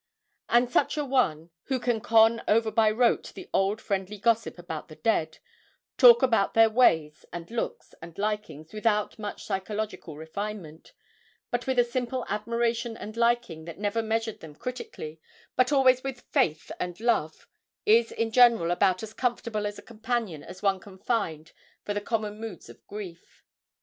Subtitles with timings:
[0.49, 4.87] And such a one, who can con over by rote the old friendly gossip about
[4.87, 5.37] the dead,
[5.95, 10.93] talk about their ways, and looks, and likings, without much psychologic refinement,
[11.51, 15.21] but with a simple admiration and liking that never measured them critically,
[15.55, 17.47] but always with faith and love,
[17.85, 21.51] is in general about as comfortable a companion as one can find
[21.85, 23.43] for the common moods of grief.